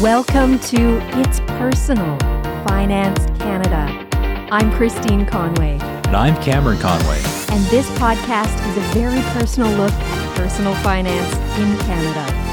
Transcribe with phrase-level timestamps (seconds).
[0.00, 2.16] Welcome to It's Personal
[2.66, 4.08] Finance Canada.
[4.50, 5.78] I'm Christine Conway.
[5.78, 7.18] And I'm Cameron Conway.
[7.50, 12.50] And this podcast is a very personal look at personal finance in Canada.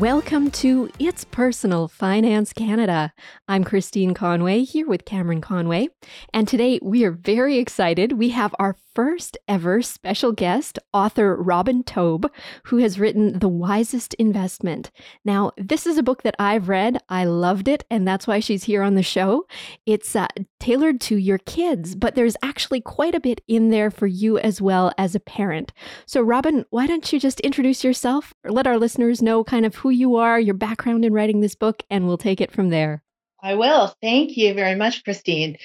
[0.00, 3.12] Welcome to It's Personal Finance Canada.
[3.46, 5.90] I'm Christine Conway here with Cameron Conway.
[6.34, 8.18] And today we are very excited.
[8.18, 12.28] We have our first ever special guest, author Robin Taub,
[12.64, 14.90] who has written The Wisest Investment.
[15.24, 16.98] Now, this is a book that I've read.
[17.08, 19.46] I loved it, and that's why she's here on the show.
[19.86, 20.28] It's uh,
[20.60, 24.60] tailored to your kids, but there's actually quite a bit in there for you as
[24.60, 25.72] well as a parent.
[26.06, 29.76] So, Robin, why don't you just introduce yourself, or let our listeners know kind of
[29.76, 33.02] who you are, your background in writing this book, and we'll take it from there.
[33.42, 33.92] I will.
[34.00, 35.56] Thank you very much, Christine.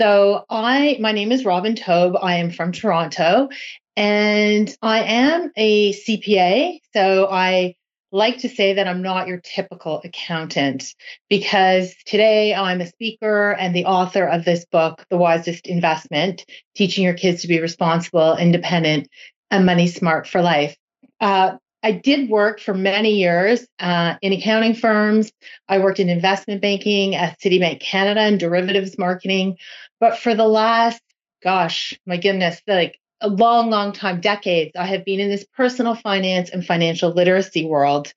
[0.00, 2.18] So I my name is Robin Taub.
[2.20, 3.48] I am from Toronto
[3.96, 6.80] and I am a CPA.
[6.92, 7.76] So I
[8.12, 10.96] like to say that I'm not your typical accountant
[11.28, 17.04] because today I'm a speaker and the author of this book, The Wisest Investment Teaching
[17.04, 19.08] Your Kids to Be Responsible, Independent,
[19.52, 20.76] and Money Smart for Life.
[21.20, 25.32] Uh, I did work for many years uh, in accounting firms.
[25.68, 29.56] I worked in investment banking at Citibank Canada and derivatives marketing.
[29.98, 31.00] But for the last,
[31.42, 35.94] gosh, my goodness, like a long, long time, decades, I have been in this personal
[35.94, 38.12] finance and financial literacy world.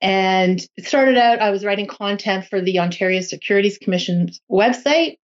[0.00, 5.16] And it started out, I was writing content for the Ontario Securities Commission's website.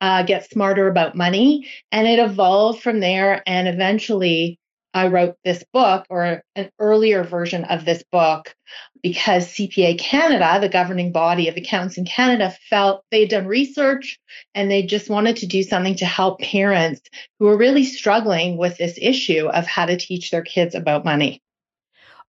[0.00, 1.68] Uh, get smarter about money.
[1.90, 3.42] And it evolved from there.
[3.46, 4.58] And eventually,
[4.94, 8.54] I wrote this book or an earlier version of this book
[9.02, 14.18] because CPA Canada, the governing body of accountants in Canada, felt they had done research
[14.54, 17.00] and they just wanted to do something to help parents
[17.38, 21.42] who were really struggling with this issue of how to teach their kids about money.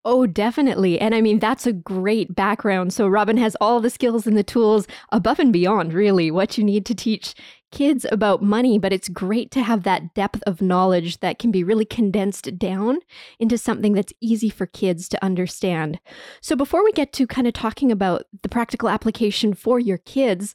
[0.05, 1.01] Oh, definitely.
[1.01, 2.93] And I mean, that's a great background.
[2.93, 6.65] So, Robin has all the skills and the tools above and beyond, really, what you
[6.65, 7.35] need to teach
[7.71, 11.65] kids about money, but it's great to have that depth of knowledge that can be
[11.65, 12.99] really condensed down
[13.39, 16.01] into something that's easy for kids to understand.
[16.41, 20.55] So, before we get to kind of talking about the practical application for your kids,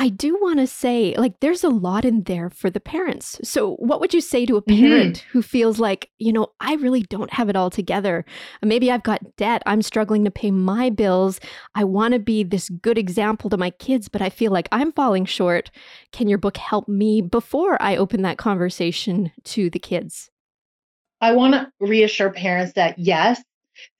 [0.00, 3.38] I do want to say, like, there's a lot in there for the parents.
[3.44, 4.80] So, what would you say to a mm-hmm.
[4.80, 5.28] parent mm-hmm.
[5.30, 8.24] who feels like, you know, I really don't have it all together?
[8.62, 9.62] Maybe I've got debt.
[9.66, 11.38] I'm struggling to pay my bills.
[11.74, 14.90] I want to be this good example to my kids, but I feel like I'm
[14.90, 15.70] falling short.
[16.12, 20.30] Can your book help me before I open that conversation to the kids?
[21.20, 23.42] I want to reassure parents that yes,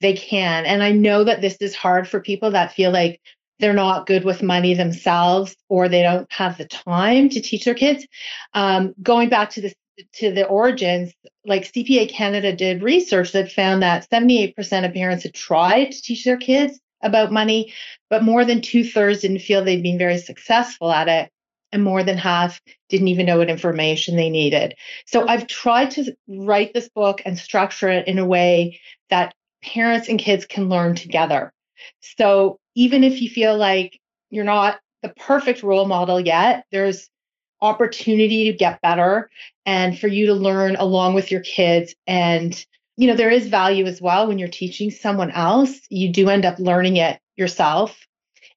[0.00, 0.64] they can.
[0.64, 3.20] And I know that this is hard for people that feel like
[3.60, 7.74] they're not good with money themselves or they don't have the time to teach their
[7.74, 8.06] kids.
[8.54, 9.74] Um, going back to the
[10.14, 11.12] to the origins,
[11.44, 16.24] like CPA Canada did research that found that 78% of parents had tried to teach
[16.24, 17.72] their kids about money,
[18.08, 21.30] but more than two thirds didn't feel they'd been very successful at it.
[21.72, 24.74] And more than half didn't even know what information they needed.
[25.06, 30.08] So I've tried to write this book and structure it in a way that parents
[30.08, 31.52] and kids can learn together.
[32.00, 33.98] So even if you feel like
[34.30, 37.08] you're not the perfect role model yet, there's
[37.62, 39.30] opportunity to get better
[39.66, 41.94] and for you to learn along with your kids.
[42.06, 42.64] And
[42.96, 46.44] you know there is value as well when you're teaching someone else you do end
[46.44, 47.98] up learning it yourself.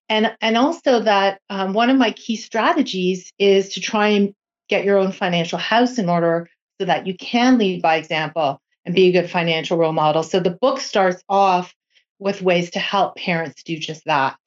[0.10, 4.34] And and also that um, one of my key strategies is to try and
[4.70, 8.96] get your own financial house in order so that you can lead by example and
[8.96, 10.24] be a good financial role model.
[10.24, 11.74] So the book starts off
[12.24, 14.38] with ways to help parents do just that.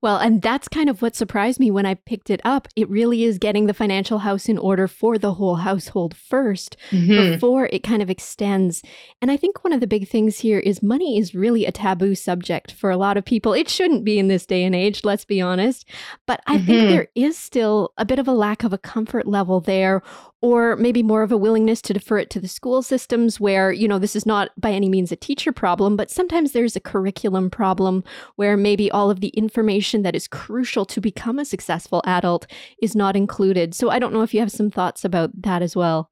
[0.00, 2.68] Well, and that's kind of what surprised me when I picked it up.
[2.76, 7.32] It really is getting the financial house in order for the whole household 1st mm-hmm.
[7.32, 8.82] before it kind of extends.
[9.20, 12.14] And I think one of the big things here is money is really a taboo
[12.14, 13.52] subject for a lot of people.
[13.52, 15.84] It shouldn't be in this day and age, let's be honest.
[16.26, 16.66] But I mm-hmm.
[16.66, 20.02] think there is still a bit of a lack of a comfort level there
[20.40, 23.88] or maybe more of a willingness to defer it to the school systems where, you
[23.88, 27.50] know, this is not by any means a teacher problem, but sometimes there's a curriculum
[27.50, 28.04] problem
[28.36, 32.46] where maybe all of the information that is crucial to become a successful adult
[32.80, 33.74] is not included.
[33.74, 36.10] So I don't know if you have some thoughts about that as well.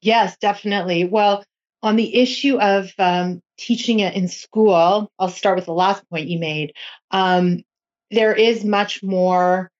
[0.00, 1.04] Yes, definitely.
[1.04, 1.44] Well,
[1.82, 6.28] on the issue of um, teaching it in school, I'll start with the last point
[6.28, 6.72] you made.
[7.10, 7.62] Um,
[8.10, 9.70] there is much more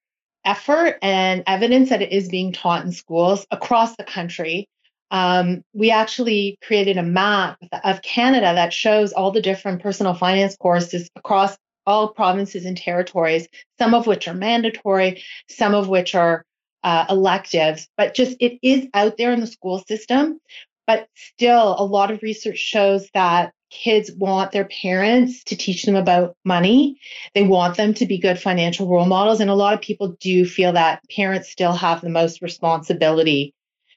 [0.45, 4.69] effort and evidence that it is being taught in schools across the country.
[5.11, 10.57] Um, we actually created a map of Canada that shows all the different personal finance
[10.57, 11.57] courses across
[11.87, 13.47] all provinces and territories,
[13.79, 16.45] some of which are mandatory, some of which are
[16.83, 20.39] uh, electives, but just it is out there in the school system.
[20.87, 25.97] But still, a lot of research shows that kids want their parents to teach them
[25.97, 26.99] about money.
[27.35, 29.41] They want them to be good financial role models.
[29.41, 33.53] And a lot of people do feel that parents still have the most responsibility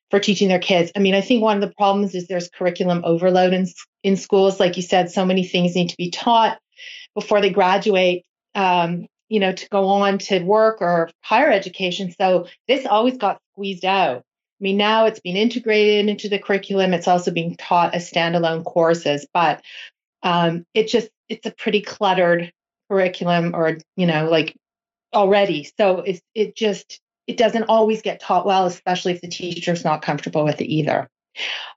[0.10, 0.92] for teaching their kids.
[0.96, 3.68] I mean, I think one of the problems is there's curriculum overload in,
[4.04, 4.60] in schools.
[4.60, 6.58] Like you said, so many things need to be taught
[7.14, 8.24] before they graduate.
[8.56, 12.14] Um, you know, to go on to work or higher education.
[12.18, 14.24] So this always got squeezed out.
[14.60, 16.94] I mean, now it's being integrated into the curriculum.
[16.94, 19.62] It's also being taught as standalone courses, but
[20.24, 22.52] um, it just it's a pretty cluttered
[22.90, 24.56] curriculum, or you know, like
[25.14, 25.70] already.
[25.78, 30.02] So it it just it doesn't always get taught well, especially if the teacher's not
[30.02, 31.08] comfortable with it either.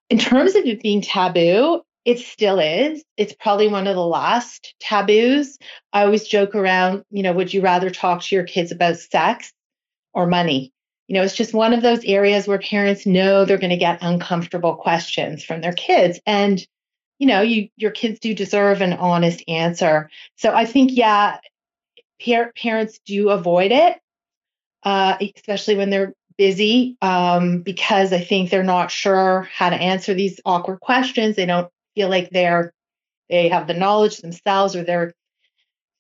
[0.09, 3.05] In terms of it being taboo, it still is.
[3.17, 5.59] It's probably one of the last taboos.
[5.93, 9.53] I always joke around, you know, would you rather talk to your kids about sex
[10.15, 10.73] or money?
[11.11, 13.99] You know, it's just one of those areas where parents know they're going to get
[14.01, 16.21] uncomfortable questions from their kids.
[16.25, 16.65] And,
[17.19, 20.09] you know, you your kids do deserve an honest answer.
[20.37, 21.39] So I think, yeah,
[22.25, 23.99] par- parents do avoid it,
[24.85, 30.15] uh, especially when they're busy, um, because I think they're not sure how to answer
[30.15, 31.35] these awkward questions.
[31.35, 32.73] They don't feel like they're
[33.29, 35.13] they have the knowledge themselves, or they're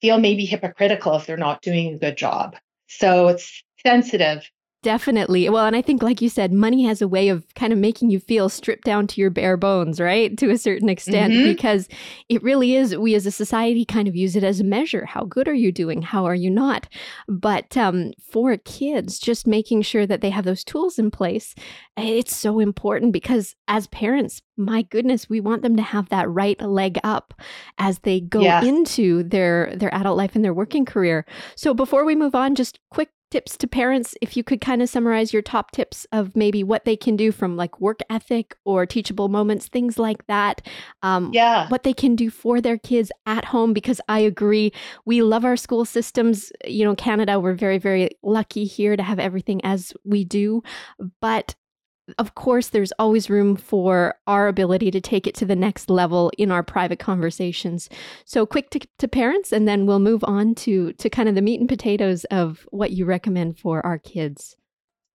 [0.03, 2.55] feel maybe hypocritical if they're not doing a good job.
[2.87, 4.49] So it's sensitive
[4.83, 5.47] Definitely.
[5.51, 8.09] Well, and I think, like you said, money has a way of kind of making
[8.09, 10.35] you feel stripped down to your bare bones, right?
[10.39, 11.45] To a certain extent, mm-hmm.
[11.45, 11.87] because
[12.31, 15.05] it really is, we as a society kind of use it as a measure.
[15.05, 16.01] How good are you doing?
[16.01, 16.89] How are you not?
[17.29, 21.55] But um, for kids, just making sure that they have those tools in place,
[21.99, 26.59] it's so important because as parents, my goodness, we want them to have that right
[26.59, 27.35] leg up
[27.77, 28.63] as they go yeah.
[28.63, 31.27] into their their adult life and their working career.
[31.55, 34.89] So before we move on, just quick tips to parents if you could kind of
[34.89, 38.87] summarize your top tips of maybe what they can do from like work ethic or
[38.87, 40.67] teachable moments things like that
[41.03, 41.69] um, yeah.
[41.69, 44.73] what they can do for their kids at home because i agree
[45.05, 46.53] we love our school systems.
[46.67, 50.63] You know canada we're very very lucky here to have everything as we do
[51.21, 51.55] but
[52.19, 56.31] of course, there's always room for our ability to take it to the next level
[56.39, 57.89] in our private conversations.
[58.25, 61.43] So, quick to, to, parents, and then we'll move on to to kind of the
[61.43, 64.57] meat and potatoes of what you recommend for our kids.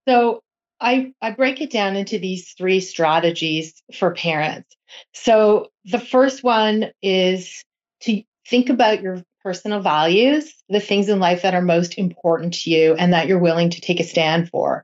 [0.08, 0.42] So,
[0.80, 4.74] I I break it down into these three strategies for parents.
[5.12, 7.64] So, the first one is
[8.02, 12.70] to think about your personal values, the things in life that are most important to
[12.70, 14.82] you and that you're willing to take a stand for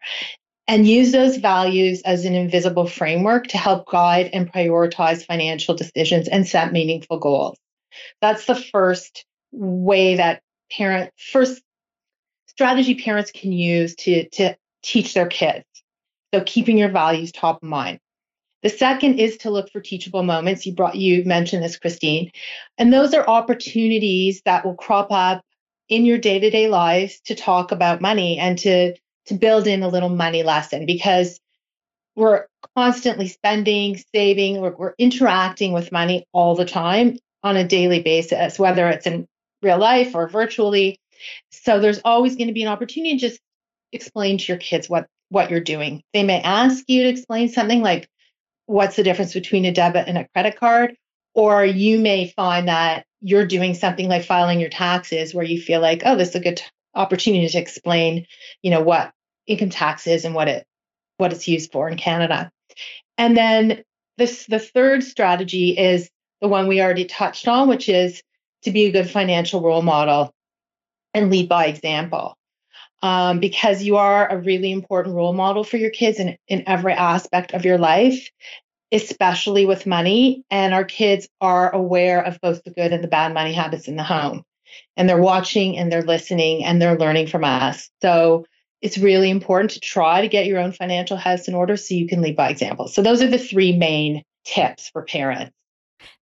[0.69, 6.29] and use those values as an invisible framework to help guide and prioritize financial decisions
[6.29, 7.59] and set meaningful goals.
[8.21, 11.63] That's the first way that parent first
[12.47, 15.65] strategy parents can use to, to teach their kids.
[16.33, 17.99] So keeping your values top of mind.
[18.63, 20.65] The second is to look for teachable moments.
[20.65, 22.31] You brought you mentioned this, Christine.
[22.79, 25.43] And those are opportunities that will crop up
[25.89, 28.95] in your day-to-day lives to talk about money and to
[29.27, 31.41] to build in a little money lesson because
[32.15, 32.47] we're
[32.77, 38.59] constantly spending, saving, we're, we're interacting with money all the time on a daily basis,
[38.59, 39.27] whether it's in
[39.63, 40.99] real life or virtually.
[41.51, 43.41] So there's always going to be an opportunity to just
[43.93, 46.03] explain to your kids what what you're doing.
[46.13, 48.09] They may ask you to explain something like
[48.67, 50.95] what's the difference between a debit and a credit card
[51.35, 55.81] or you may find that you're doing something like filing your taxes where you feel
[55.81, 56.63] like oh this is a good
[56.95, 58.27] opportunity to explain,
[58.63, 59.13] you know, what
[59.47, 60.67] income tax is and what it
[61.17, 62.51] what it's used for in Canada.
[63.19, 63.83] And then
[64.19, 68.23] this the third strategy is the one we already touched on, which is
[68.63, 70.33] to be a good financial role model
[71.15, 72.37] and lead by example.
[73.03, 76.93] Um, because you are a really important role model for your kids in, in every
[76.93, 78.31] aspect of your life,
[78.93, 80.45] especially with money.
[80.53, 83.97] And our kids are aware of both the good and the bad money habits in
[83.97, 84.45] the home
[84.97, 87.91] and they're watching and they're listening and they're learning from us.
[88.01, 88.47] So
[88.81, 92.09] it's really important to try to get your own financial house in order so you
[92.09, 92.89] can lead by example.
[92.89, 95.53] So those are the three main tips for parents.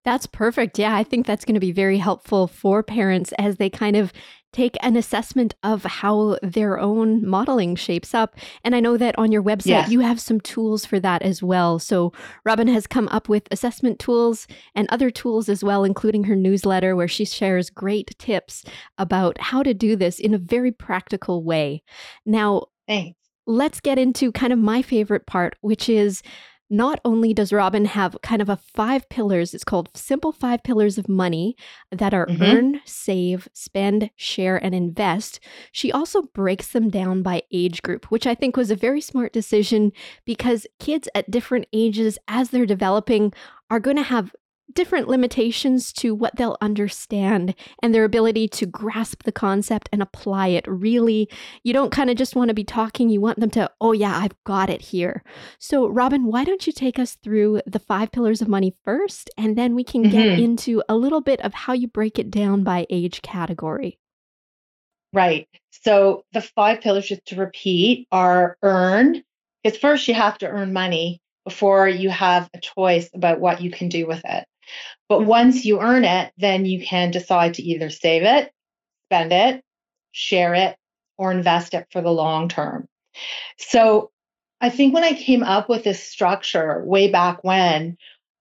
[0.04, 0.78] That's perfect.
[0.78, 4.12] Yeah, I think that's going to be very helpful for parents as they kind of
[4.52, 8.36] take an assessment of how their own modeling shapes up.
[8.64, 9.90] And I know that on your website, yes.
[9.90, 11.78] you have some tools for that as well.
[11.78, 12.12] So,
[12.44, 16.96] Robin has come up with assessment tools and other tools as well, including her newsletter,
[16.96, 18.64] where she shares great tips
[18.98, 21.82] about how to do this in a very practical way.
[22.26, 23.18] Now, Thanks.
[23.46, 26.22] let's get into kind of my favorite part, which is
[26.70, 30.96] not only does Robin have kind of a five pillars, it's called simple five pillars
[30.96, 31.56] of money
[31.90, 32.42] that are mm-hmm.
[32.42, 35.40] earn, save, spend, share, and invest,
[35.72, 39.32] she also breaks them down by age group, which I think was a very smart
[39.32, 39.92] decision
[40.24, 43.32] because kids at different ages, as they're developing,
[43.68, 44.34] are going to have
[44.74, 50.48] different limitations to what they'll understand and their ability to grasp the concept and apply
[50.48, 50.64] it.
[50.66, 51.28] Really,
[51.62, 54.16] you don't kind of just want to be talking, you want them to, oh, yeah,
[54.16, 55.22] I've got it here.
[55.58, 59.56] So, Robin, why don't you take us through the five pillars of money first, and
[59.56, 60.12] then we can mm-hmm.
[60.12, 63.98] get into a little bit of how you break it down by age category.
[65.12, 65.48] Right.
[65.70, 69.22] So, the five pillars, just to repeat, are earn,
[69.62, 73.70] because first you have to earn money before you have a choice about what you
[73.70, 74.44] can do with it.
[75.08, 78.52] But once you earn it, then you can decide to either save it,
[79.08, 79.62] spend it,
[80.12, 80.76] share it,
[81.18, 82.86] or invest it for the long term.
[83.58, 84.10] So
[84.60, 87.96] I think when I came up with this structure way back when,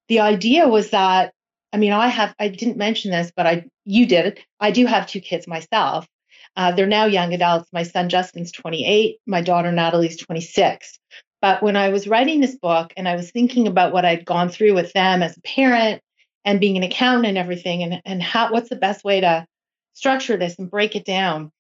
[0.08, 1.34] the idea was that
[1.72, 4.40] I mean, I have I didn't mention this, but I you did.
[4.60, 6.08] I do have two kids myself.
[6.56, 7.70] Uh, they're now young adults.
[7.72, 11.00] My son Justin's 28, my daughter Natalie's 26.
[11.42, 14.50] But when I was writing this book and I was thinking about what I'd gone
[14.50, 16.02] through with them as a parent
[16.50, 19.46] and being an accountant and everything and, and how what's the best way to
[19.94, 21.52] structure this and break it down?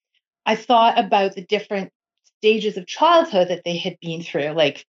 [0.47, 1.91] I thought about the different
[2.39, 4.83] stages of childhood that they had been through like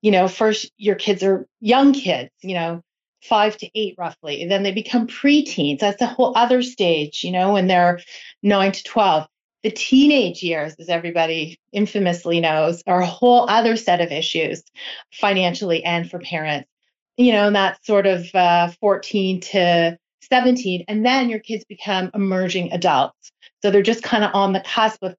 [0.00, 2.80] you know first your kids are young kids you know
[3.24, 5.80] five to eight roughly and then they become preteens.
[5.80, 8.00] That's a whole other stage you know when they're
[8.42, 9.28] nine to 12
[9.64, 14.62] the teenage years as everybody infamously knows are a whole other set of issues
[15.12, 16.71] financially and for parents
[17.16, 19.98] you know, and that's sort of uh, 14 to
[20.30, 20.84] 17.
[20.88, 23.32] And then your kids become emerging adults.
[23.62, 25.14] So they're just kind of on the cusp of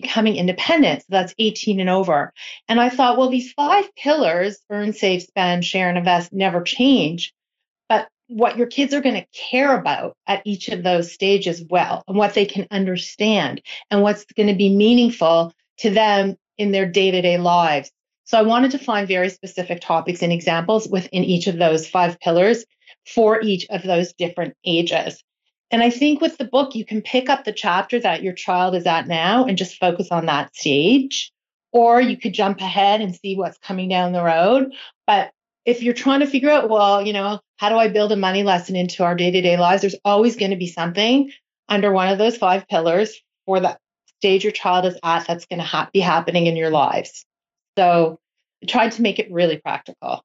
[0.00, 1.00] becoming independent.
[1.00, 2.32] So that's 18 and over.
[2.68, 7.32] And I thought, well, these five pillars earn, save, spend, share, and invest never change.
[7.88, 12.04] But what your kids are going to care about at each of those stages well,
[12.06, 16.86] and what they can understand, and what's going to be meaningful to them in their
[16.86, 17.90] day to day lives.
[18.24, 22.18] So I wanted to find very specific topics and examples within each of those five
[22.20, 22.64] pillars
[23.06, 25.22] for each of those different ages.
[25.70, 28.74] And I think with the book, you can pick up the chapter that your child
[28.74, 31.32] is at now and just focus on that stage.
[31.72, 34.72] Or you could jump ahead and see what's coming down the road.
[35.06, 35.32] But
[35.64, 38.42] if you're trying to figure out, well, you know, how do I build a money
[38.42, 39.80] lesson into our day to day lives?
[39.80, 41.30] There's always going to be something
[41.68, 43.78] under one of those five pillars for the
[44.18, 47.24] stage your child is at that's going to ha- be happening in your lives.
[47.76, 48.20] So
[48.62, 50.24] I tried to make it really practical.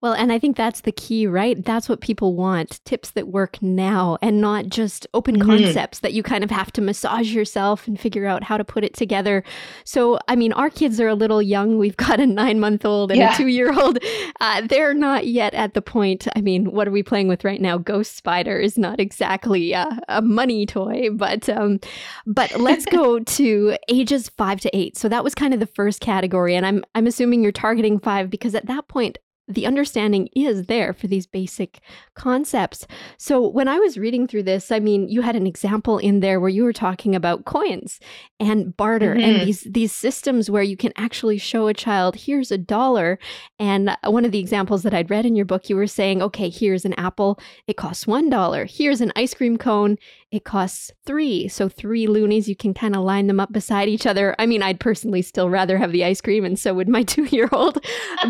[0.00, 1.62] Well, and I think that's the key, right?
[1.64, 5.48] That's what people want tips that work now and not just open mm-hmm.
[5.48, 8.84] concepts that you kind of have to massage yourself and figure out how to put
[8.84, 9.42] it together.
[9.84, 11.78] So, I mean, our kids are a little young.
[11.78, 13.34] We've got a nine month old and yeah.
[13.34, 13.98] a two year old.
[14.40, 16.28] Uh, they're not yet at the point.
[16.36, 17.76] I mean, what are we playing with right now?
[17.76, 21.80] Ghost Spider is not exactly a, a money toy, but um,
[22.24, 24.96] but let's go to ages five to eight.
[24.96, 28.30] So that was kind of the first category, and I'm I'm assuming you're targeting five
[28.30, 31.80] because at that point the understanding is there for these basic
[32.14, 32.86] concepts.
[33.16, 36.38] So when I was reading through this, I mean, you had an example in there
[36.38, 37.98] where you were talking about coins
[38.38, 39.24] and barter mm-hmm.
[39.24, 43.18] and these these systems where you can actually show a child here's a dollar
[43.58, 46.48] and one of the examples that I'd read in your book you were saying, okay,
[46.48, 48.70] here's an apple, it costs $1.
[48.70, 49.96] Here's an ice cream cone,
[50.30, 51.48] it costs 3.
[51.48, 54.36] So 3 loonies, you can kind of line them up beside each other.
[54.38, 57.84] I mean, I'd personally still rather have the ice cream and so would my 2-year-old,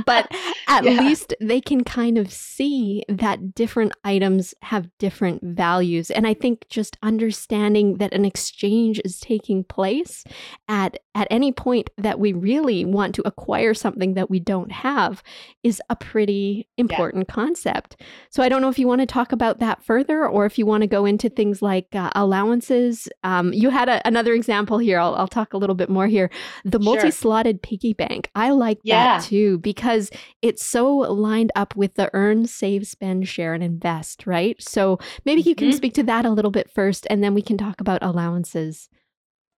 [0.06, 0.30] but
[0.68, 0.90] at yeah.
[0.92, 6.10] least least they can kind of see that different items have different values.
[6.10, 10.24] And I think just understanding that an exchange is taking place
[10.68, 15.22] at at any point that we really want to acquire something that we don't have
[15.64, 17.34] is a pretty important yeah.
[17.34, 18.00] concept.
[18.30, 20.66] So I don't know if you want to talk about that further or if you
[20.66, 23.09] want to go into things like uh, allowances.
[23.25, 24.99] Um, you had a, another example here.
[24.99, 26.30] I'll, I'll, talk a little bit more here.
[26.64, 28.30] The multi slotted piggy bank.
[28.35, 29.18] I like yeah.
[29.18, 30.11] that too because
[30.42, 34.61] it's so lined up with the earn, save, spend, share, and invest, right?
[34.62, 35.76] So maybe you can mm-hmm.
[35.76, 38.88] speak to that a little bit first and then we can talk about allowances.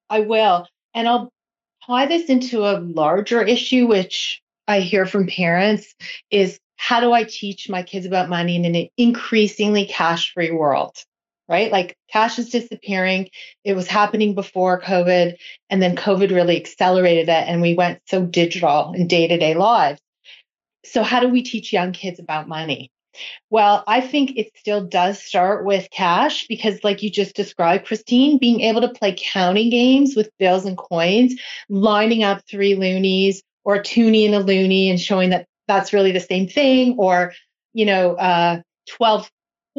[0.08, 0.66] I will.
[0.94, 1.32] And I'll
[1.86, 5.94] tie this into a larger issue, which I hear from parents
[6.30, 10.96] is how do I teach my kids about money in an increasingly cash free world?
[11.50, 11.72] Right?
[11.72, 13.28] Like cash is disappearing.
[13.64, 15.34] It was happening before COVID,
[15.68, 19.54] and then COVID really accelerated it, and we went so digital in day to day
[19.54, 20.00] lives.
[20.84, 22.90] So, how do we teach young kids about money?
[23.50, 28.38] Well, I think it still does start with cash because, like you just described, Christine,
[28.38, 31.34] being able to play counting games with bills and coins,
[31.68, 36.12] lining up three loonies or a toonie and a loonie and showing that that's really
[36.12, 37.32] the same thing, or,
[37.74, 39.30] you know, uh, 12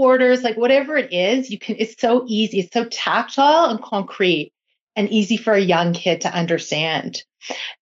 [0.01, 2.61] quarters, like whatever it is, you can, it's so easy.
[2.61, 4.51] It's so tactile and concrete
[4.95, 7.23] and easy for a young kid to understand.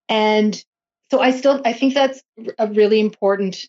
[0.08, 0.60] And
[1.12, 2.20] so I still, I think that's
[2.58, 3.64] a really important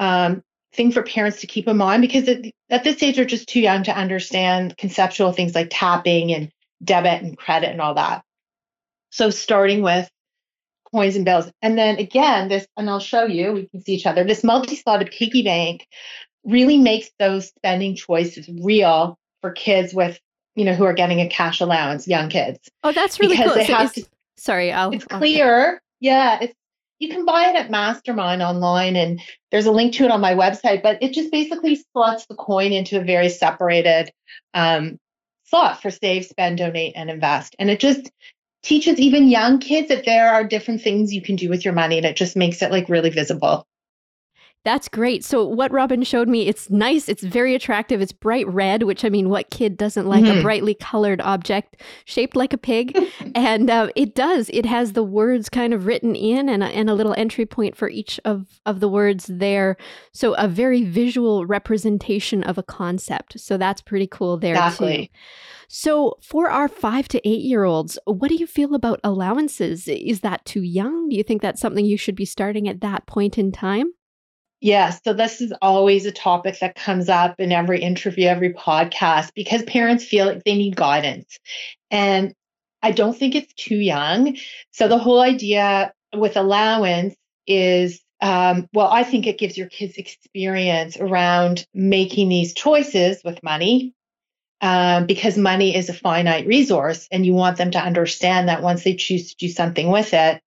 [0.00, 3.48] um, thing for parents to keep in mind because at, at this age, they're just
[3.48, 6.50] too young to understand conceptual things like tapping and
[6.82, 8.24] debit and credit and all that.
[9.10, 10.10] So starting with
[10.92, 11.48] coins and bills.
[11.62, 15.12] And then again, this, and I'll show you, we can see each other, this multi-slotted
[15.12, 15.86] piggy bank
[16.44, 20.18] really makes those spending choices real for kids with,
[20.54, 22.58] you know, who are getting a cash allowance, young kids.
[22.82, 23.62] Oh, that's really because cool.
[23.62, 24.04] They So have to,
[24.36, 24.92] sorry, I'll.
[24.92, 25.80] it's I'll- clear.
[26.00, 26.54] Yeah, it's
[27.00, 29.20] you can buy it at Mastermind online, and
[29.50, 30.82] there's a link to it on my website.
[30.82, 34.12] But it just basically slots the coin into a very separated
[34.54, 34.98] um,
[35.44, 37.56] slot for save, spend, donate, and invest.
[37.58, 38.10] And it just
[38.62, 41.96] teaches even young kids that there are different things you can do with your money,
[41.96, 43.66] and it just makes it like really visible.
[44.64, 45.22] That's great.
[45.24, 48.00] So what Robin showed me, it's nice, it's very attractive.
[48.00, 50.42] It's bright red, which I mean, what kid doesn't like a Mhm.
[50.42, 52.96] brightly colored object shaped like a pig?
[53.34, 54.48] and uh, it does.
[54.54, 57.76] It has the words kind of written in and a, and a little entry point
[57.76, 59.76] for each of, of the words there.
[60.12, 63.38] So a very visual representation of a concept.
[63.38, 64.60] So that's pretty cool there too.
[64.62, 65.10] Exactly.
[65.68, 69.88] So, for our five to eight year olds, what do you feel about allowances?
[69.88, 71.08] Is that too young?
[71.08, 73.92] Do you think that's something you should be starting at that point in time?
[74.64, 74.98] Yes.
[75.04, 79.62] So this is always a topic that comes up in every interview, every podcast, because
[79.62, 81.38] parents feel like they need guidance.
[81.90, 82.32] And
[82.82, 84.38] I don't think it's too young.
[84.70, 87.14] So the whole idea with allowance
[87.46, 93.42] is, um, well, I think it gives your kids experience around making these choices with
[93.42, 93.92] money.
[94.62, 98.82] Um, because money is a finite resource, and you want them to understand that once
[98.82, 100.40] they choose to do something with it,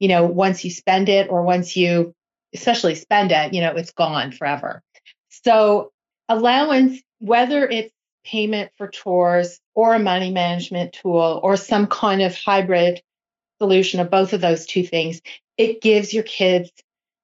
[0.00, 2.14] you know, once you spend it or once you
[2.54, 4.82] especially spend it, you know, it's gone forever.
[5.28, 5.92] So
[6.28, 7.92] allowance, whether it's
[8.24, 13.00] payment for chores or a money management tool or some kind of hybrid
[13.60, 15.20] solution of both of those two things,
[15.56, 16.70] it gives your kids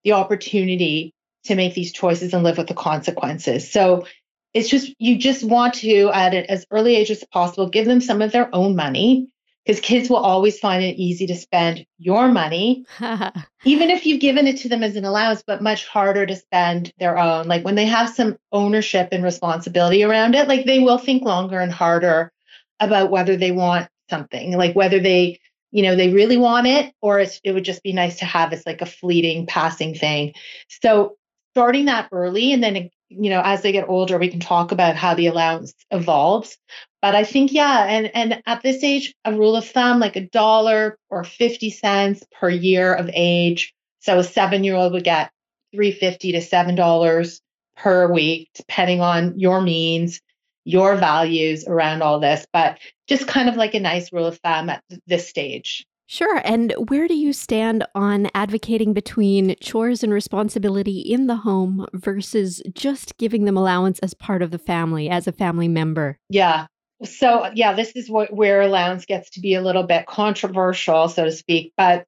[0.03, 1.13] the opportunity
[1.45, 3.71] to make these choices and live with the consequences.
[3.71, 4.07] So
[4.55, 8.01] it's just, you just want to, at an as early age as possible, give them
[8.01, 9.29] some of their own money
[9.65, 12.85] because kids will always find it easy to spend your money
[13.65, 16.93] even if you've given it to them as an allowance, but much harder to spend
[16.99, 17.49] their own.
[17.49, 21.59] Like when they have some ownership and responsibility around it, like they will think longer
[21.59, 22.33] and harder
[22.79, 27.21] about whether they want something, like whether they, you know, they really want it or
[27.21, 30.35] it's, it would just be nice to have as like a fleeting passing thing.
[30.83, 31.17] So
[31.53, 34.97] starting that early and then, you know, as they get older, we can talk about
[34.97, 36.59] how the allowance evolves.
[37.05, 40.27] But I think, yeah, and and at this age, a rule of thumb, like a
[40.27, 43.75] dollar or 50 cents per year of age.
[44.01, 45.31] So a seven-year-old would get
[45.75, 47.43] 350 to seven dollars
[47.77, 50.23] per week, depending on your means,
[50.65, 52.47] your values around all this.
[52.55, 55.87] But just kind of like a nice rule of thumb at this stage.
[56.07, 56.41] Sure.
[56.43, 62.63] And where do you stand on advocating between chores and responsibility in the home versus
[62.73, 66.19] just giving them allowance as part of the family, as a family member?
[66.31, 66.67] Yeah.
[67.05, 71.25] So yeah, this is what where allowance gets to be a little bit controversial, so
[71.25, 71.73] to speak.
[71.77, 72.07] But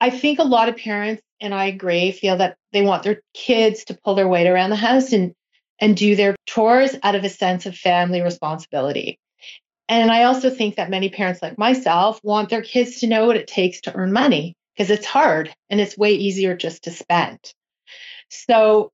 [0.00, 3.84] I think a lot of parents, and I agree, feel that they want their kids
[3.84, 5.34] to pull their weight around the house and
[5.80, 9.18] and do their chores out of a sense of family responsibility.
[9.88, 13.36] And I also think that many parents like myself want their kids to know what
[13.36, 17.38] it takes to earn money because it's hard and it's way easier just to spend.
[18.28, 18.90] So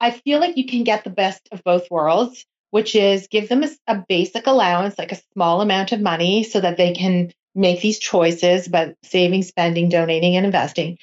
[0.00, 2.44] I feel like you can get the best of both worlds
[2.76, 6.60] which is give them a, a, basic allowance, like a small amount of money, so
[6.60, 10.98] that they can make these choices about saving, spending, donating, and investing.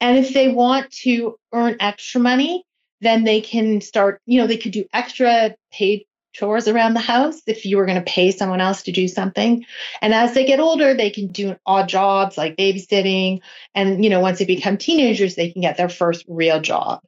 [0.00, 2.64] And if they want to earn extra money,
[3.00, 7.40] then they can start, you know, they could do extra paid chores around the house
[7.46, 9.64] if you were going to pay someone else to do something.
[10.02, 13.38] And as they get older, they can do odd jobs like babysitting.
[13.72, 17.02] And, you know, once they become teenagers, they can get their first real job.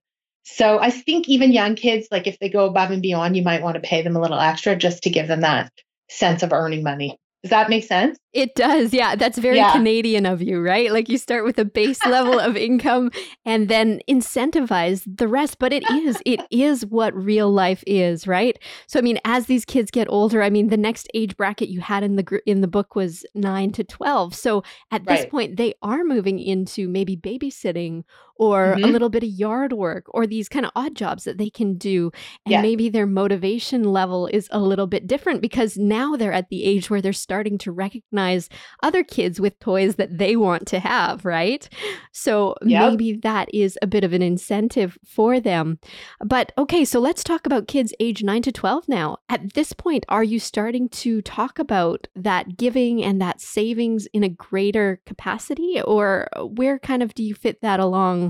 [0.49, 3.63] So I think even young kids, like if they go above and beyond, you might
[3.63, 5.73] want to pay them a little extra just to give them that
[6.09, 7.19] sense of earning money.
[7.43, 8.19] Does that make sense?
[8.33, 8.93] It does.
[8.93, 9.15] Yeah.
[9.15, 9.73] That's very Yeah.
[9.73, 10.93] Canadian of you, right?
[10.93, 13.11] Like you start with a base level of income
[13.45, 15.59] and then incentivize the rest.
[15.59, 18.59] But it is, it is what real life is, right?
[18.87, 21.81] So, I mean, as these kids get older, I mean, the next age bracket you
[21.81, 24.35] had in the, gr- in the book was nine to 12.
[24.35, 28.03] So at this point, they are moving into maybe babysitting
[28.38, 28.85] or Mhm.
[28.85, 31.77] a little bit of yard work or these kind of odd jobs that they can
[31.77, 32.11] do.
[32.44, 32.61] And Yeah.
[32.62, 36.90] maybe their motivation level is a little bit different because now they're at the age
[36.90, 38.49] where they're starting to recognize
[38.83, 41.68] other kids with toys that they want to have, right?
[42.12, 42.90] So Yep.
[42.90, 45.79] maybe that is a bit of an incentive for them.
[46.25, 49.18] But okay, so let's talk about kids age 9 to 12 now.
[49.29, 54.22] At this point, are you starting to talk about that giving and that savings in
[54.22, 58.26] a greater capacity or where kind of do you fit that along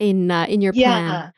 [0.00, 1.04] in uh, in your plan?
[1.04, 1.30] Yeah.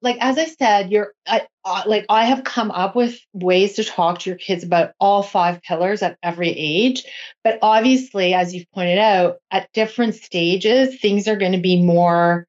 [0.00, 3.84] Like as I said, you're I, uh, like I have come up with ways to
[3.84, 7.04] talk to your kids about all five pillars at every age.
[7.44, 12.48] But obviously, as you've pointed out, at different stages, things are going to be more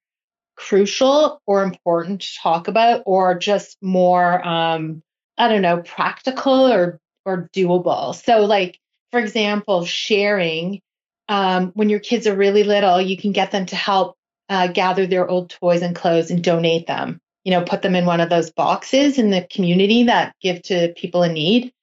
[0.55, 5.03] crucial or important to talk about, or just more um,
[5.37, 8.15] I don't know, practical or or doable.
[8.15, 8.79] So, like
[9.11, 10.81] for example, sharing.
[11.29, 14.17] Um, when your kids are really little, you can get them to help
[14.49, 17.19] uh, gather their old toys and clothes and donate them.
[17.43, 20.93] You know, put them in one of those boxes in the community that give to
[20.95, 21.73] people in need.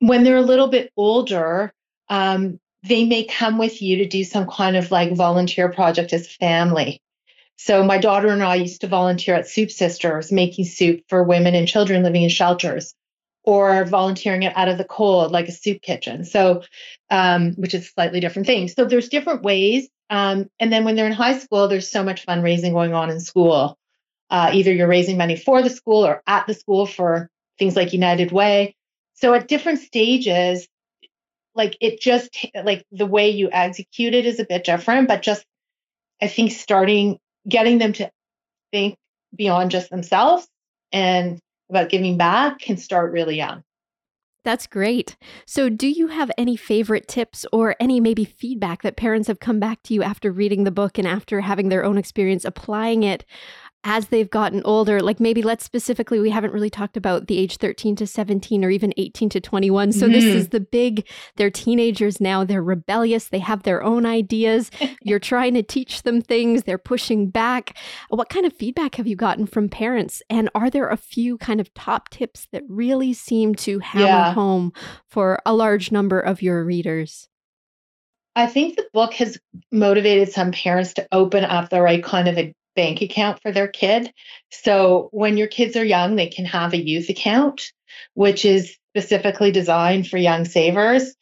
[0.00, 1.72] When they're a little bit older,
[2.08, 6.26] um, they may come with you to do some kind of like volunteer project as
[6.26, 7.00] a family.
[7.56, 11.54] So my daughter and I used to volunteer at Soup Sisters, making soup for women
[11.54, 12.94] and children living in shelters,
[13.44, 16.24] or volunteering it out of the cold, like a soup kitchen.
[16.24, 16.62] So,
[17.10, 18.68] um, which is slightly different thing.
[18.68, 19.88] So there's different ways.
[20.12, 23.18] Um, and then when they're in high school, there's so much fundraising going on in
[23.18, 23.78] school.
[24.28, 27.94] Uh, either you're raising money for the school or at the school for things like
[27.94, 28.76] United Way.
[29.14, 30.68] So at different stages,
[31.54, 32.28] like it just
[32.62, 35.46] like the way you execute it is a bit different, but just
[36.20, 38.10] I think starting getting them to
[38.70, 38.96] think
[39.34, 40.46] beyond just themselves
[40.92, 43.64] and about giving back can start really young.
[44.44, 45.16] That's great.
[45.46, 49.60] So, do you have any favorite tips or any maybe feedback that parents have come
[49.60, 53.24] back to you after reading the book and after having their own experience applying it
[53.84, 55.00] as they've gotten older?
[55.00, 58.70] Like maybe let's specifically, we haven't really talked about the age 13 to 17 or
[58.70, 59.92] even 18 to 21.
[59.92, 60.34] So, this Mhm.
[60.36, 64.70] is the big, they're teenagers now, they're rebellious, they have their own ideas.
[65.02, 67.76] You're trying to teach them things, they're pushing back.
[68.08, 70.22] What kind of feedback have you gotten from parents?
[70.30, 74.32] And are there a few kind of top tips that really seem to hammer Yeah.
[74.32, 74.72] home
[75.08, 77.28] for a large number of your readers?
[78.34, 79.38] I think the book has
[79.70, 83.68] motivated some parents to open up the right kind of a bank account for their
[83.68, 84.12] kid.
[84.50, 87.72] So when your kids are young, they can have a youth account,
[88.14, 91.14] which is specifically designed for young savers,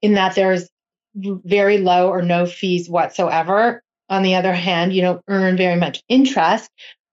[0.00, 0.68] in that there's
[1.14, 3.82] very low or no fees whatsoever.
[4.08, 6.70] On the other hand, you don't earn very much interest,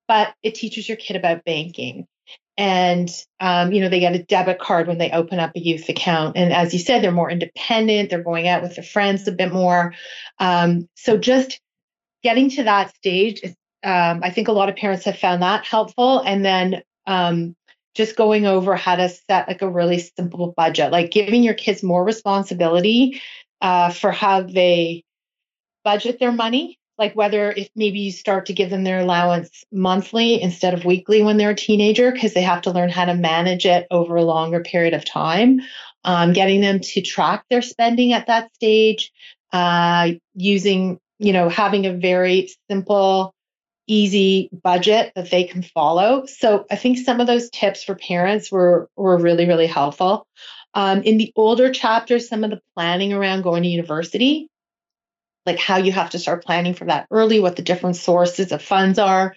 [0.08, 2.08] but it teaches your kid about banking.
[2.58, 5.88] And um, you know they get a debit card when they open up a youth
[5.88, 8.10] account, and as you said, they're more independent.
[8.10, 9.94] They're going out with their friends a bit more.
[10.40, 11.62] Um, so just
[12.22, 15.66] getting to that stage, is, um, I think a lot of parents have found that
[15.66, 16.20] helpful.
[16.20, 17.56] And then um,
[17.96, 21.84] just going over how to set like a really simple budget, like giving your kids
[21.84, 23.22] more responsibility
[23.62, 25.04] uh, for how they
[25.84, 30.40] budget their money like whether if maybe you start to give them their allowance monthly
[30.40, 33.66] instead of weekly when they're a teenager because they have to learn how to manage
[33.66, 35.62] it over a longer period of time
[36.04, 39.12] um, getting them to track their spending at that stage
[39.54, 43.34] uh, using you know having a very simple
[43.92, 48.52] easy budget that they can follow so i think some of those tips for parents
[48.52, 50.28] were were really really helpful
[50.76, 54.50] um, in the older chapters some of the planning around going to university
[55.50, 58.62] like how you have to start planning for that early, what the different sources of
[58.62, 59.36] funds are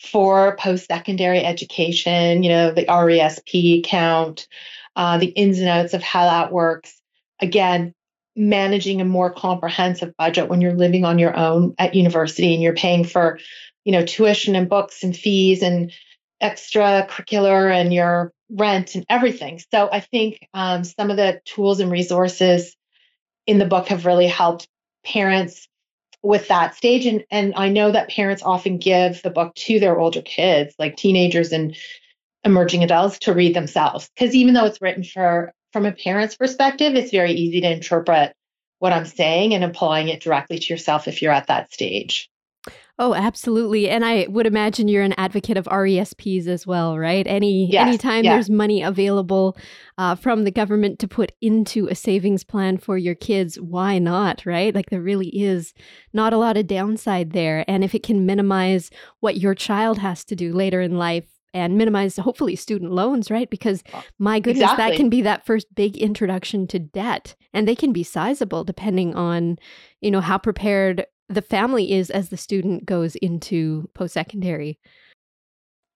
[0.00, 4.48] for post secondary education, you know, the RESP account,
[4.96, 6.98] uh, the ins and outs of how that works.
[7.40, 7.92] Again,
[8.34, 12.74] managing a more comprehensive budget when you're living on your own at university and you're
[12.74, 13.38] paying for,
[13.84, 15.92] you know, tuition and books and fees and
[16.42, 19.60] extracurricular and your rent and everything.
[19.72, 22.74] So I think um, some of the tools and resources
[23.46, 24.68] in the book have really helped
[25.04, 25.68] parents
[26.22, 29.98] with that stage and and I know that parents often give the book to their
[29.98, 31.74] older kids like teenagers and
[32.44, 36.94] emerging adults to read themselves because even though it's written for from a parent's perspective
[36.94, 38.34] it's very easy to interpret
[38.80, 42.28] what I'm saying and applying it directly to yourself if you're at that stage.
[43.02, 43.88] Oh, absolutely.
[43.88, 47.26] And I would imagine you're an advocate of RESPs as well, right?
[47.26, 48.34] Any Yes, anytime yeah.
[48.34, 49.56] there's money available
[49.96, 54.44] uh, from the government to put into a savings plan for your kids, why not,
[54.44, 54.74] right?
[54.74, 55.72] Like there really is
[56.12, 57.64] not a lot of downside there.
[57.66, 61.78] And if it can minimize what your child has to do later in life and
[61.78, 63.48] minimize hopefully student loans, right?
[63.48, 63.82] Because
[64.18, 67.34] my goodness, that can be that first big introduction to debt.
[67.54, 69.58] And they can be sizable depending on,
[70.02, 74.78] you know, how prepared the family is as the student goes into post secondary.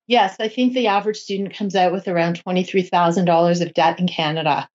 [0.06, 4.68] Yes, I think the average student comes out with around $23,000 of debt in Canada.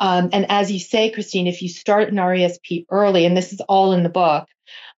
[0.00, 3.60] Um, and as you say, Christine, if you start an RESP early, and this is
[3.62, 4.46] all in the book,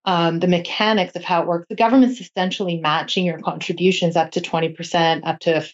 [0.04, 4.40] um, the mechanics of how it works, the government's essentially matching your contributions up to
[4.40, 5.64] 20%, up to a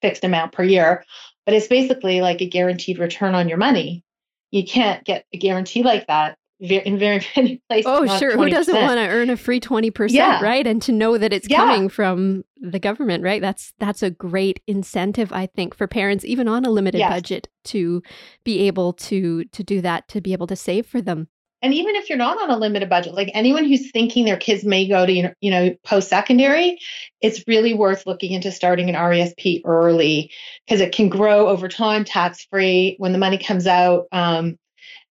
[0.00, 1.04] fixed amount per year.
[1.44, 4.02] But it's basically like a guaranteed return on your money.
[4.50, 7.86] You can't get a guarantee like that in very many places.
[7.86, 8.36] Oh, sure.
[8.36, 8.44] 20%.
[8.44, 10.40] Who doesn't want to earn a free 20%, yeah.
[10.42, 10.66] right?
[10.66, 11.58] And to know that it's yeah.
[11.58, 13.40] coming from the government, right?
[13.40, 17.10] That's that's a great incentive I think for parents even on a limited yes.
[17.10, 18.02] budget to
[18.44, 21.28] be able to to do that to be able to save for them.
[21.62, 24.64] And even if you're not on a limited budget, like anyone who's thinking their kids
[24.64, 26.78] may go to you know post secondary,
[27.20, 30.30] it's really worth looking into starting an RESP early
[30.66, 32.96] because it can grow over time, tax free.
[32.98, 34.58] When the money comes out, um,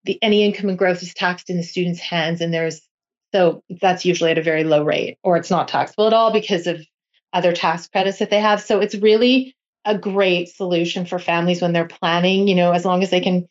[0.08, 2.82] the any income and growth is taxed in the student's hands, and there's
[3.34, 6.66] so that's usually at a very low rate, or it's not taxable at all because
[6.66, 6.82] of
[7.34, 8.62] other tax credits that they have.
[8.62, 12.48] So it's really a great solution for families when they're planning.
[12.48, 13.48] You know, as long as they can,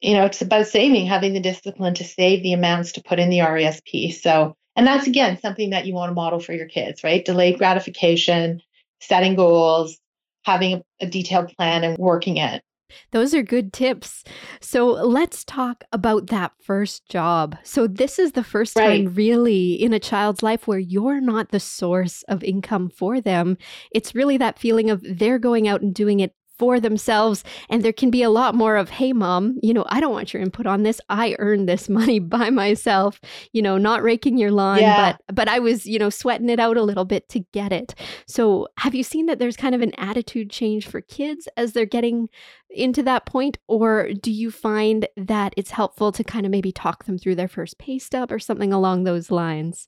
[0.00, 3.30] you know, it's about saving, having the discipline to save the amounts to put in
[3.30, 4.14] the RESP.
[4.14, 7.24] So, and that's again something that you want to model for your kids, right?
[7.24, 8.60] Delayed gratification,
[9.00, 9.98] setting goals,
[10.44, 12.62] having a, detailed plan, and working it.
[13.10, 14.24] Those are good tips.
[14.60, 17.56] So let's talk about that first job.
[17.62, 19.04] So, this is the first right.
[19.04, 23.56] time really in a child's life where you're not the source of income for them.
[23.90, 27.44] It's really that feeling of they're going out and doing it for themselves.
[27.68, 30.32] And there can be a lot more of, hey, mom, you know, I don't want
[30.32, 31.00] your input on this.
[31.08, 33.20] I earned this money by myself,
[33.52, 35.12] you know, not raking your lawn, yeah.
[35.12, 37.94] but but I was, you know, sweating it out a little bit to get it.
[38.26, 41.86] So have you seen that there's kind of an attitude change for kids as they're
[41.86, 42.28] getting
[42.70, 43.58] into that point?
[43.66, 47.48] Or do you find that it's helpful to kind of maybe talk them through their
[47.48, 49.86] first pay stub or something along those lines?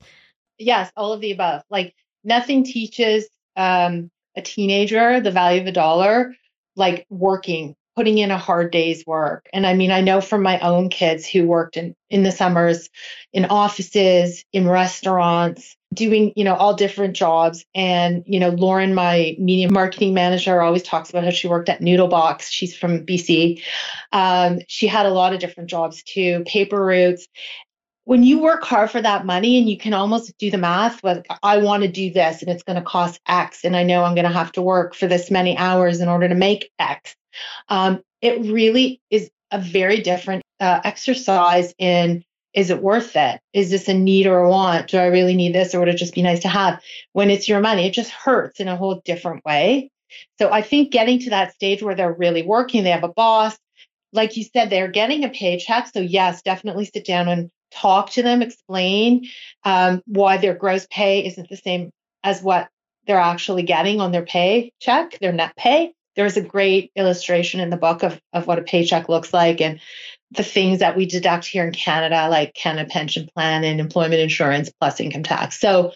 [0.58, 1.62] Yes, all of the above.
[1.70, 6.34] Like nothing teaches um, a teenager the value of a dollar
[6.76, 9.48] like working putting in a hard day's work.
[9.52, 12.88] And i mean i know from my own kids who worked in in the summers
[13.32, 17.64] in offices in restaurants doing you know all different jobs.
[17.74, 21.80] And you know lauren my media marketing manager always talks about how she worked at
[21.82, 22.48] noodlebox.
[22.50, 23.62] She's from bc
[24.12, 27.26] um, she had a lot of different jobs too paper routes
[28.10, 31.24] when you work hard for that money and you can almost do the math like
[31.44, 34.16] i want to do this and it's going to cost x and i know i'm
[34.16, 37.14] going to have to work for this many hours in order to make x.
[37.68, 43.40] Um, it really is a very different uh, exercise in is it worth it?
[43.52, 44.88] Is this a need or a want?
[44.88, 46.82] Do i really need this or would it just be nice to have?
[47.12, 49.92] When it's your money it just hurts in a whole different way.
[50.40, 53.56] So i think getting to that stage where they're really working they have a boss
[54.12, 55.86] like you said they're getting a paycheck.
[55.94, 59.28] So yes definitely sit down and talk to them, explain
[59.64, 61.90] um, why their gross pay isn't the same
[62.22, 62.68] as what
[63.06, 65.92] they're actually getting on their pay check, their net pay.
[66.16, 69.80] There's a great illustration in the book of, of what a paycheck looks like and
[70.32, 74.70] the things that we deduct here in Canada, like Canada Pension Plan and employment insurance
[74.80, 75.58] plus income tax.
[75.58, 75.92] So,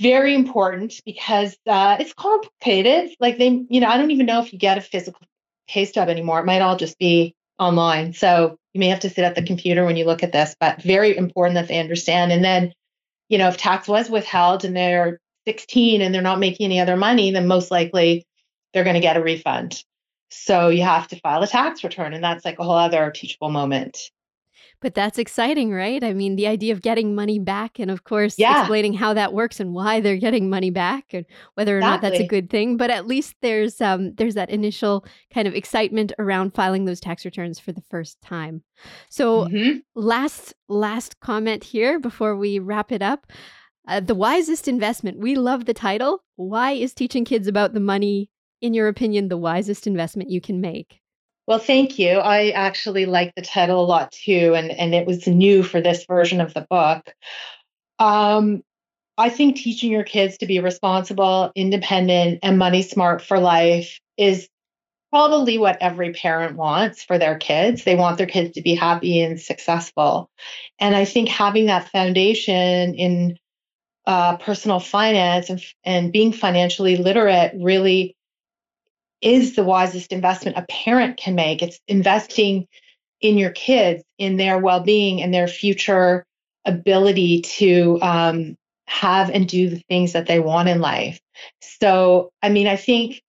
[0.00, 3.14] very important because uh, it's complicated.
[3.20, 5.20] Like they, you know, I don't even know if you get a physical
[5.68, 6.40] pay stub anymore.
[6.40, 8.12] It might all just be online.
[8.12, 10.82] So you may have to sit at the computer when you look at this, but
[10.82, 12.32] very important that they understand.
[12.32, 12.72] And then,
[13.28, 16.96] you know, if tax was withheld and they're 16 and they're not making any other
[16.96, 18.26] money, then most likely
[18.72, 19.82] they're going to get a refund.
[20.30, 22.14] So you have to file a tax return.
[22.14, 23.98] And that's like a whole other teachable moment.
[24.82, 26.02] But that's exciting, right?
[26.02, 28.60] I mean, the idea of getting money back and, of course, yeah.
[28.60, 32.08] explaining how that works and why they're getting money back and whether or exactly.
[32.08, 32.76] not that's a good thing.
[32.76, 37.24] But at least there's um, there's that initial kind of excitement around filing those tax
[37.24, 38.62] returns for the first time.
[39.08, 39.78] So, mm-hmm.
[39.94, 43.26] last last comment here before we wrap it up.
[43.86, 45.18] Uh, the wisest investment.
[45.18, 46.24] We love the title.
[46.36, 50.60] Why is teaching kids about the money, in your opinion, the wisest investment you can
[50.60, 51.01] make?
[51.46, 52.18] Well, thank you.
[52.18, 56.04] I actually like the title a lot too, and, and it was new for this
[56.06, 57.12] version of the book.
[57.98, 58.62] Um,
[59.18, 64.48] I think teaching your kids to be responsible, independent, and money smart for life is
[65.10, 67.84] probably what every parent wants for their kids.
[67.84, 70.30] They want their kids to be happy and successful.
[70.78, 73.36] And I think having that foundation in
[74.06, 78.16] uh, personal finance and, and being financially literate really
[79.22, 81.62] is the wisest investment a parent can make.
[81.62, 82.66] It's investing
[83.20, 86.26] in your kids, in their well being, and their future
[86.64, 88.56] ability to um,
[88.86, 91.20] have and do the things that they want in life.
[91.60, 93.22] So, I mean, I think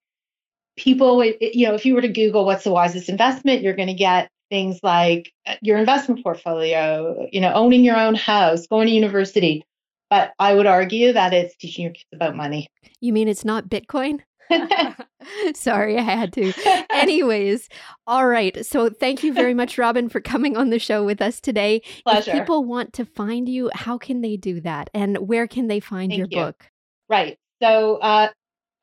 [0.75, 3.93] people, you know, if you were to Google what's the wisest investment, you're going to
[3.93, 8.93] get things like uh, your investment portfolio, you know, owning your own house, going to
[8.93, 9.63] university.
[10.09, 12.67] But I would argue that it's teaching your kids about money.
[12.99, 14.19] You mean it's not Bitcoin?
[15.55, 16.53] Sorry, I had to.
[16.89, 17.69] Anyways,
[18.07, 18.65] all right.
[18.65, 21.81] So thank you very much, Robin, for coming on the show with us today.
[22.05, 22.31] Pleasure.
[22.31, 24.89] If people want to find you, how can they do that?
[24.93, 26.37] And where can they find Thank your you.
[26.37, 26.69] book?
[27.09, 27.37] Right.
[27.61, 28.29] So uh,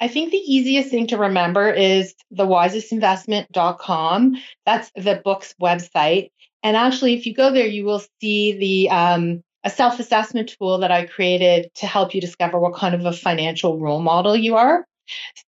[0.00, 4.36] I think the easiest thing to remember is thewisestinvestment.com.
[4.64, 6.30] That's the book's website.
[6.62, 10.90] And actually, if you go there, you will see the um, a self-assessment tool that
[10.90, 14.86] I created to help you discover what kind of a financial role model you are.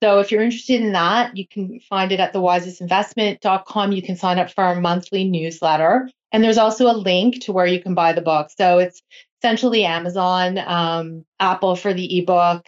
[0.03, 3.93] So if you're interested in that, you can find it at thewisestinvestment.com.
[3.93, 6.11] You can sign up for our monthly newsletter.
[6.33, 8.49] And there's also a link to where you can buy the book.
[8.57, 9.03] So it's
[9.41, 12.67] essentially Amazon, um, Apple for the ebook.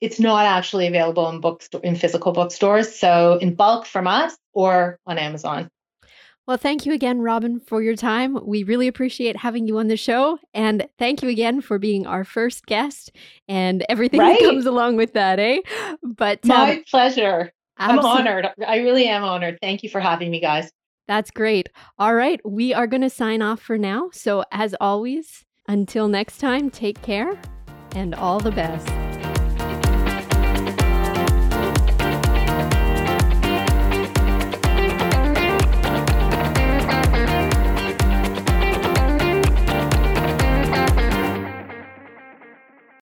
[0.00, 2.94] It's not actually available in bookstore in physical bookstores.
[2.94, 5.70] So in bulk from us or on Amazon.
[6.46, 8.38] Well, thank you again, Robin, for your time.
[8.44, 10.38] We really appreciate having you on the show.
[10.52, 13.12] And thank you again for being our first guest
[13.48, 14.38] and everything Right.
[14.38, 15.60] that comes along with that, eh?
[16.02, 17.50] But um, My pleasure.
[17.78, 18.48] I'm honored.
[18.66, 19.58] I really am honored.
[19.60, 20.70] Thank you for having me, guys.
[21.08, 21.68] That's great.
[21.98, 22.40] All right.
[22.44, 24.10] We are going to sign off for now.
[24.12, 27.40] So, as always, until next time, take care
[27.94, 28.88] and all the best.